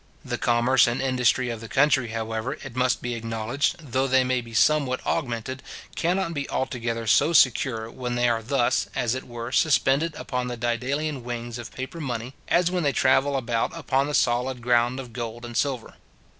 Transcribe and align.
The 0.25 0.39
commerce 0.39 0.87
and 0.87 0.99
industry 0.99 1.51
of 1.51 1.61
the 1.61 1.67
country, 1.69 2.07
however, 2.07 2.53
it 2.63 2.75
must 2.75 3.03
be 3.03 3.13
acknowledged, 3.13 3.75
though 3.91 4.07
they 4.07 4.23
may 4.23 4.41
be 4.41 4.51
somewhat 4.55 4.99
augmented, 5.05 5.61
cannot 5.95 6.33
be 6.33 6.49
altogether 6.49 7.05
so 7.05 7.33
secure, 7.33 7.87
when 7.87 8.15
they 8.15 8.27
are 8.27 8.41
thus, 8.41 8.87
as 8.95 9.13
it 9.13 9.27
were, 9.27 9.51
suspended 9.51 10.15
upon 10.15 10.47
the 10.47 10.57
Daedalian 10.57 11.23
wings 11.23 11.59
of 11.59 11.71
paper 11.71 11.99
money, 12.01 12.33
as 12.47 12.71
when 12.71 12.81
they 12.81 12.93
travel 12.93 13.37
about 13.37 13.77
upon 13.77 14.07
the 14.07 14.15
solid 14.15 14.59
ground 14.63 14.99
of 14.99 15.13
gold 15.13 15.45
and 15.45 15.55
silver. 15.55 15.93